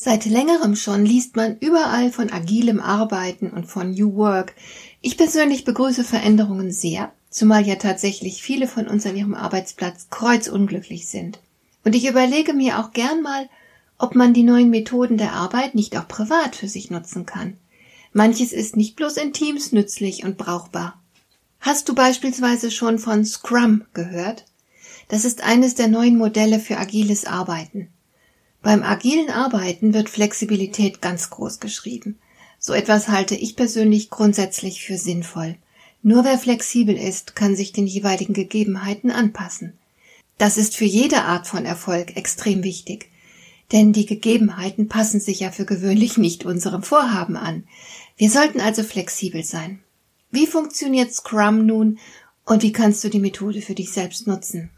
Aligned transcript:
Seit 0.00 0.26
längerem 0.26 0.76
schon 0.76 1.04
liest 1.04 1.34
man 1.34 1.58
überall 1.58 2.12
von 2.12 2.30
agilem 2.30 2.78
Arbeiten 2.78 3.50
und 3.50 3.66
von 3.66 3.90
New 3.90 4.14
Work. 4.14 4.54
Ich 5.00 5.16
persönlich 5.16 5.64
begrüße 5.64 6.04
Veränderungen 6.04 6.70
sehr, 6.70 7.10
zumal 7.30 7.66
ja 7.66 7.74
tatsächlich 7.74 8.40
viele 8.40 8.68
von 8.68 8.86
uns 8.86 9.04
an 9.06 9.16
ihrem 9.16 9.34
Arbeitsplatz 9.34 10.06
kreuzunglücklich 10.08 11.08
sind. 11.08 11.40
Und 11.82 11.96
ich 11.96 12.06
überlege 12.06 12.52
mir 12.52 12.78
auch 12.78 12.92
gern 12.92 13.22
mal, 13.22 13.48
ob 13.98 14.14
man 14.14 14.34
die 14.34 14.44
neuen 14.44 14.70
Methoden 14.70 15.18
der 15.18 15.32
Arbeit 15.32 15.74
nicht 15.74 15.98
auch 15.98 16.06
privat 16.06 16.54
für 16.54 16.68
sich 16.68 16.92
nutzen 16.92 17.26
kann. 17.26 17.56
Manches 18.12 18.52
ist 18.52 18.76
nicht 18.76 18.94
bloß 18.94 19.16
in 19.16 19.32
Teams 19.32 19.72
nützlich 19.72 20.22
und 20.22 20.38
brauchbar. 20.38 21.02
Hast 21.58 21.88
du 21.88 21.96
beispielsweise 21.96 22.70
schon 22.70 23.00
von 23.00 23.24
Scrum 23.24 23.84
gehört? 23.94 24.44
Das 25.08 25.24
ist 25.24 25.42
eines 25.42 25.74
der 25.74 25.88
neuen 25.88 26.16
Modelle 26.16 26.60
für 26.60 26.76
agiles 26.76 27.24
Arbeiten. 27.24 27.88
Beim 28.62 28.82
agilen 28.82 29.30
Arbeiten 29.30 29.94
wird 29.94 30.08
Flexibilität 30.08 31.00
ganz 31.00 31.30
groß 31.30 31.60
geschrieben. 31.60 32.18
So 32.58 32.72
etwas 32.72 33.08
halte 33.08 33.36
ich 33.36 33.54
persönlich 33.54 34.10
grundsätzlich 34.10 34.84
für 34.84 34.98
sinnvoll. 34.98 35.56
Nur 36.02 36.24
wer 36.24 36.38
flexibel 36.38 36.96
ist, 36.96 37.36
kann 37.36 37.56
sich 37.56 37.72
den 37.72 37.86
jeweiligen 37.86 38.34
Gegebenheiten 38.34 39.10
anpassen. 39.10 39.78
Das 40.38 40.56
ist 40.56 40.76
für 40.76 40.84
jede 40.84 41.22
Art 41.22 41.46
von 41.46 41.64
Erfolg 41.64 42.16
extrem 42.16 42.62
wichtig. 42.62 43.10
Denn 43.72 43.92
die 43.92 44.06
Gegebenheiten 44.06 44.88
passen 44.88 45.20
sich 45.20 45.40
ja 45.40 45.50
für 45.50 45.66
gewöhnlich 45.66 46.16
nicht 46.16 46.44
unserem 46.44 46.82
Vorhaben 46.82 47.36
an. 47.36 47.64
Wir 48.16 48.30
sollten 48.30 48.60
also 48.60 48.82
flexibel 48.82 49.44
sein. 49.44 49.80
Wie 50.30 50.46
funktioniert 50.46 51.12
Scrum 51.12 51.66
nun 51.66 51.98
und 52.44 52.62
wie 52.62 52.72
kannst 52.72 53.04
du 53.04 53.08
die 53.08 53.20
Methode 53.20 53.60
für 53.60 53.74
dich 53.74 53.92
selbst 53.92 54.26
nutzen? 54.26 54.70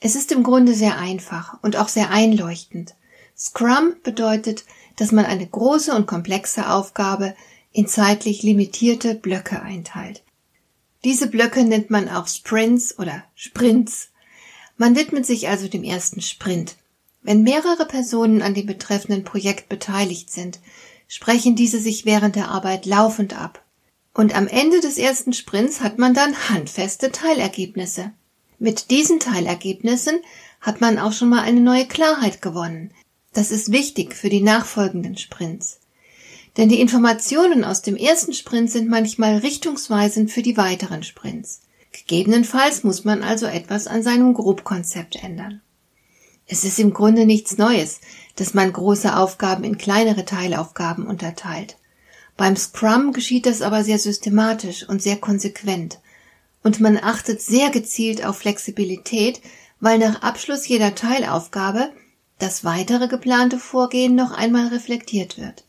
Es 0.00 0.16
ist 0.16 0.32
im 0.32 0.42
Grunde 0.42 0.74
sehr 0.74 0.98
einfach 0.98 1.62
und 1.62 1.76
auch 1.76 1.88
sehr 1.88 2.10
einleuchtend. 2.10 2.94
Scrum 3.36 3.96
bedeutet, 4.02 4.64
dass 4.96 5.12
man 5.12 5.24
eine 5.24 5.46
große 5.46 5.94
und 5.94 6.06
komplexe 6.06 6.70
Aufgabe 6.70 7.34
in 7.72 7.88
zeitlich 7.88 8.42
limitierte 8.42 9.14
Blöcke 9.14 9.60
einteilt. 9.60 10.22
Diese 11.04 11.26
Blöcke 11.26 11.64
nennt 11.64 11.90
man 11.90 12.08
auch 12.08 12.28
Sprints 12.28 12.98
oder 12.98 13.24
Sprints. 13.34 14.10
Man 14.76 14.96
widmet 14.96 15.26
sich 15.26 15.48
also 15.48 15.68
dem 15.68 15.84
ersten 15.84 16.20
Sprint. 16.20 16.76
Wenn 17.22 17.42
mehrere 17.42 17.86
Personen 17.86 18.42
an 18.42 18.54
dem 18.54 18.66
betreffenden 18.66 19.24
Projekt 19.24 19.68
beteiligt 19.68 20.30
sind, 20.30 20.60
sprechen 21.08 21.56
diese 21.56 21.78
sich 21.78 22.04
während 22.04 22.36
der 22.36 22.48
Arbeit 22.48 22.86
laufend 22.86 23.38
ab. 23.38 23.62
Und 24.14 24.34
am 24.36 24.46
Ende 24.46 24.80
des 24.80 24.96
ersten 24.96 25.32
Sprints 25.32 25.80
hat 25.80 25.98
man 25.98 26.14
dann 26.14 26.48
handfeste 26.48 27.10
Teilergebnisse. 27.10 28.12
Mit 28.58 28.90
diesen 28.90 29.20
Teilergebnissen 29.20 30.20
hat 30.60 30.80
man 30.80 30.98
auch 30.98 31.12
schon 31.12 31.28
mal 31.28 31.42
eine 31.42 31.60
neue 31.60 31.86
Klarheit 31.86 32.40
gewonnen, 32.40 32.92
das 33.34 33.50
ist 33.50 33.72
wichtig 33.72 34.14
für 34.14 34.30
die 34.30 34.40
nachfolgenden 34.40 35.18
Sprints. 35.18 35.80
Denn 36.56 36.68
die 36.68 36.80
Informationen 36.80 37.64
aus 37.64 37.82
dem 37.82 37.96
ersten 37.96 38.32
Sprint 38.32 38.70
sind 38.70 38.88
manchmal 38.88 39.38
richtungsweisend 39.38 40.30
für 40.30 40.42
die 40.42 40.56
weiteren 40.56 41.02
Sprints. 41.02 41.62
Gegebenenfalls 41.92 42.84
muss 42.84 43.04
man 43.04 43.22
also 43.22 43.46
etwas 43.46 43.86
an 43.86 44.02
seinem 44.02 44.34
Grobkonzept 44.34 45.16
ändern. 45.16 45.60
Es 46.46 46.64
ist 46.64 46.78
im 46.78 46.92
Grunde 46.92 47.26
nichts 47.26 47.58
Neues, 47.58 48.00
dass 48.36 48.54
man 48.54 48.72
große 48.72 49.16
Aufgaben 49.16 49.64
in 49.64 49.78
kleinere 49.78 50.24
Teilaufgaben 50.24 51.06
unterteilt. 51.06 51.76
Beim 52.36 52.56
Scrum 52.56 53.12
geschieht 53.12 53.46
das 53.46 53.62
aber 53.62 53.84
sehr 53.84 53.98
systematisch 53.98 54.88
und 54.88 55.02
sehr 55.02 55.16
konsequent. 55.16 56.00
Und 56.62 56.80
man 56.80 56.98
achtet 56.98 57.40
sehr 57.40 57.70
gezielt 57.70 58.24
auf 58.24 58.38
Flexibilität, 58.38 59.40
weil 59.80 59.98
nach 59.98 60.22
Abschluss 60.22 60.66
jeder 60.66 60.94
Teilaufgabe 60.94 61.92
das 62.38 62.64
weitere 62.64 63.08
geplante 63.08 63.58
Vorgehen 63.58 64.14
noch 64.14 64.32
einmal 64.32 64.68
reflektiert 64.68 65.38
wird. 65.38 65.64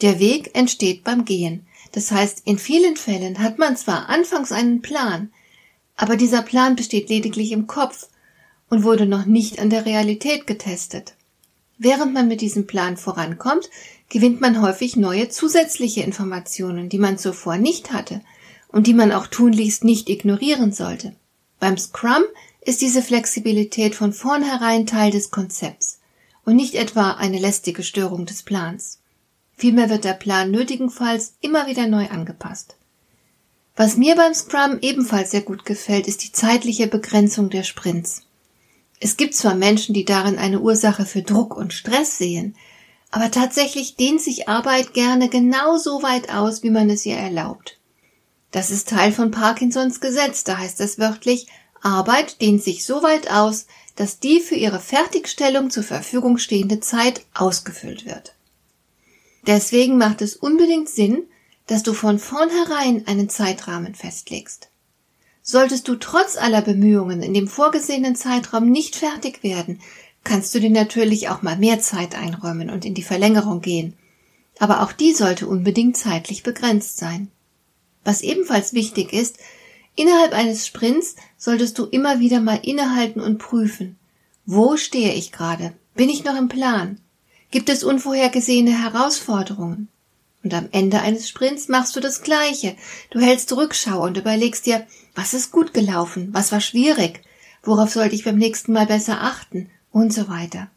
Der 0.00 0.18
Weg 0.18 0.54
entsteht 0.54 1.04
beim 1.04 1.24
Gehen. 1.24 1.66
Das 1.92 2.10
heißt, 2.10 2.42
in 2.44 2.58
vielen 2.58 2.96
Fällen 2.96 3.38
hat 3.38 3.58
man 3.58 3.76
zwar 3.76 4.08
anfangs 4.08 4.52
einen 4.52 4.82
Plan, 4.82 5.30
aber 5.96 6.16
dieser 6.16 6.42
Plan 6.42 6.76
besteht 6.76 7.08
lediglich 7.08 7.52
im 7.52 7.66
Kopf 7.66 8.08
und 8.68 8.82
wurde 8.82 9.06
noch 9.06 9.24
nicht 9.24 9.58
an 9.58 9.70
der 9.70 9.86
Realität 9.86 10.46
getestet. 10.46 11.14
Während 11.78 12.12
man 12.12 12.28
mit 12.28 12.40
diesem 12.40 12.66
Plan 12.66 12.96
vorankommt, 12.96 13.70
gewinnt 14.08 14.40
man 14.40 14.60
häufig 14.62 14.96
neue 14.96 15.28
zusätzliche 15.28 16.02
Informationen, 16.02 16.88
die 16.88 16.98
man 16.98 17.18
zuvor 17.18 17.56
nicht 17.56 17.92
hatte 17.92 18.20
und 18.68 18.86
die 18.86 18.94
man 18.94 19.12
auch 19.12 19.26
tunlichst 19.26 19.84
nicht 19.84 20.08
ignorieren 20.08 20.72
sollte. 20.72 21.14
Beim 21.60 21.78
Scrum 21.78 22.24
ist 22.60 22.80
diese 22.80 23.02
Flexibilität 23.02 23.94
von 23.94 24.12
vornherein 24.12 24.86
Teil 24.86 25.10
des 25.10 25.30
Konzepts 25.30 26.00
und 26.46 26.56
nicht 26.56 26.74
etwa 26.74 27.10
eine 27.10 27.38
lästige 27.38 27.82
Störung 27.82 28.24
des 28.24 28.42
Plans. 28.42 29.00
Vielmehr 29.56 29.90
wird 29.90 30.04
der 30.04 30.14
Plan 30.14 30.50
nötigenfalls 30.50 31.34
immer 31.40 31.66
wieder 31.66 31.86
neu 31.86 32.06
angepasst. 32.08 32.76
Was 33.74 33.98
mir 33.98 34.16
beim 34.16 34.32
Scrum 34.32 34.78
ebenfalls 34.80 35.32
sehr 35.32 35.42
gut 35.42 35.66
gefällt, 35.66 36.06
ist 36.06 36.22
die 36.22 36.32
zeitliche 36.32 36.86
Begrenzung 36.86 37.50
der 37.50 37.62
Sprints. 37.62 38.22
Es 39.00 39.18
gibt 39.18 39.34
zwar 39.34 39.54
Menschen, 39.54 39.92
die 39.92 40.06
darin 40.06 40.38
eine 40.38 40.60
Ursache 40.60 41.04
für 41.04 41.20
Druck 41.20 41.54
und 41.54 41.74
Stress 41.74 42.16
sehen, 42.16 42.56
aber 43.10 43.30
tatsächlich 43.30 43.96
dehnt 43.96 44.22
sich 44.22 44.48
Arbeit 44.48 44.94
gerne 44.94 45.28
genau 45.28 45.76
so 45.76 46.02
weit 46.02 46.30
aus, 46.30 46.62
wie 46.62 46.70
man 46.70 46.88
es 46.88 47.04
ihr 47.04 47.16
erlaubt. 47.16 47.78
Das 48.50 48.70
ist 48.70 48.88
Teil 48.88 49.12
von 49.12 49.30
Parkinsons 49.30 50.00
Gesetz, 50.00 50.44
da 50.44 50.58
heißt 50.58 50.80
es 50.80 50.98
wörtlich, 50.98 51.48
Arbeit 51.82 52.40
dehnt 52.40 52.62
sich 52.62 52.84
so 52.84 53.02
weit 53.02 53.30
aus, 53.30 53.66
dass 53.96 54.20
die 54.20 54.40
für 54.40 54.54
ihre 54.54 54.80
Fertigstellung 54.80 55.70
zur 55.70 55.82
Verfügung 55.82 56.38
stehende 56.38 56.80
Zeit 56.80 57.24
ausgefüllt 57.34 58.04
wird. 58.04 58.34
Deswegen 59.46 59.96
macht 59.96 60.22
es 60.22 60.36
unbedingt 60.36 60.88
Sinn, 60.88 61.24
dass 61.66 61.82
du 61.82 61.94
von 61.94 62.18
vornherein 62.18 63.06
einen 63.06 63.28
Zeitrahmen 63.28 63.94
festlegst. 63.94 64.68
Solltest 65.42 65.86
du 65.88 65.94
trotz 65.96 66.36
aller 66.36 66.62
Bemühungen 66.62 67.22
in 67.22 67.32
dem 67.32 67.48
vorgesehenen 67.48 68.16
Zeitraum 68.16 68.68
nicht 68.68 68.96
fertig 68.96 69.42
werden, 69.42 69.80
kannst 70.24 70.54
du 70.54 70.60
dir 70.60 70.70
natürlich 70.70 71.28
auch 71.28 71.42
mal 71.42 71.56
mehr 71.56 71.80
Zeit 71.80 72.16
einräumen 72.16 72.68
und 72.68 72.84
in 72.84 72.94
die 72.94 73.02
Verlängerung 73.02 73.60
gehen. 73.60 73.94
Aber 74.58 74.82
auch 74.82 74.92
die 74.92 75.12
sollte 75.12 75.46
unbedingt 75.46 75.96
zeitlich 75.96 76.42
begrenzt 76.42 76.98
sein. 76.98 77.30
Was 78.04 78.22
ebenfalls 78.22 78.74
wichtig 78.74 79.12
ist, 79.12 79.38
Innerhalb 79.96 80.34
eines 80.34 80.66
Sprints 80.66 81.16
solltest 81.38 81.78
du 81.78 81.86
immer 81.86 82.20
wieder 82.20 82.40
mal 82.40 82.60
innehalten 82.62 83.20
und 83.20 83.38
prüfen. 83.38 83.98
Wo 84.44 84.76
stehe 84.76 85.14
ich 85.14 85.32
gerade? 85.32 85.72
Bin 85.94 86.10
ich 86.10 86.22
noch 86.22 86.36
im 86.36 86.48
Plan? 86.48 87.00
Gibt 87.50 87.70
es 87.70 87.82
unvorhergesehene 87.82 88.82
Herausforderungen? 88.82 89.88
Und 90.44 90.52
am 90.52 90.68
Ende 90.70 91.00
eines 91.00 91.28
Sprints 91.28 91.68
machst 91.68 91.96
du 91.96 92.00
das 92.00 92.22
Gleiche. 92.22 92.76
Du 93.10 93.20
hältst 93.20 93.50
Rückschau 93.56 94.04
und 94.04 94.18
überlegst 94.18 94.66
dir, 94.66 94.86
was 95.14 95.32
ist 95.32 95.50
gut 95.50 95.72
gelaufen, 95.72 96.28
was 96.32 96.52
war 96.52 96.60
schwierig, 96.60 97.22
worauf 97.62 97.90
sollte 97.90 98.14
ich 98.14 98.24
beim 98.24 98.36
nächsten 98.36 98.72
Mal 98.72 98.86
besser 98.86 99.22
achten 99.22 99.70
und 99.90 100.12
so 100.12 100.28
weiter. 100.28 100.70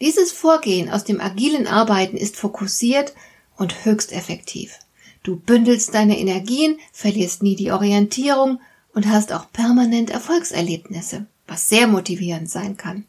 Dieses 0.00 0.32
Vorgehen 0.32 0.90
aus 0.90 1.04
dem 1.04 1.20
agilen 1.20 1.66
Arbeiten 1.66 2.16
ist 2.16 2.36
fokussiert 2.36 3.12
und 3.56 3.84
höchst 3.84 4.12
effektiv. 4.12 4.78
Du 5.26 5.34
bündelst 5.34 5.92
deine 5.92 6.20
Energien, 6.20 6.78
verlierst 6.92 7.42
nie 7.42 7.56
die 7.56 7.72
Orientierung 7.72 8.60
und 8.94 9.08
hast 9.08 9.32
auch 9.32 9.50
permanent 9.50 10.08
Erfolgserlebnisse, 10.08 11.26
was 11.48 11.68
sehr 11.68 11.88
motivierend 11.88 12.48
sein 12.48 12.76
kann. 12.76 13.04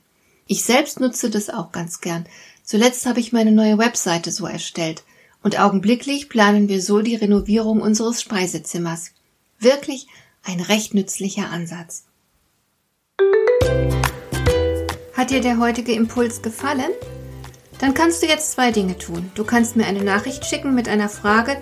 Ich 0.47 0.63
selbst 0.63 0.99
nutze 0.99 1.29
das 1.29 1.51
auch 1.51 1.71
ganz 1.71 2.01
gern. 2.01 2.25
Zuletzt 2.63 3.05
habe 3.05 3.19
ich 3.19 3.33
meine 3.33 3.51
neue 3.51 3.77
Webseite 3.77 4.31
so 4.31 4.47
erstellt 4.47 5.03
und 5.43 5.59
augenblicklich 5.59 6.27
planen 6.27 6.69
wir 6.69 6.81
so 6.81 7.03
die 7.03 7.13
Renovierung 7.13 7.81
unseres 7.81 8.19
Speisezimmers. 8.19 9.11
Wirklich 9.59 10.07
ein 10.43 10.59
recht 10.59 10.95
nützlicher 10.95 11.51
Ansatz. 11.51 12.05
Hat 15.13 15.29
dir 15.29 15.41
der 15.41 15.59
heutige 15.59 15.91
Impuls 15.91 16.41
gefallen? 16.41 16.89
Dann 17.77 17.93
kannst 17.93 18.23
du 18.23 18.25
jetzt 18.25 18.53
zwei 18.53 18.71
Dinge 18.71 18.97
tun. 18.97 19.31
Du 19.35 19.43
kannst 19.43 19.75
mir 19.75 19.85
eine 19.85 20.03
Nachricht 20.03 20.45
schicken 20.45 20.73
mit 20.73 20.89
einer 20.89 21.09
Frage, 21.09 21.61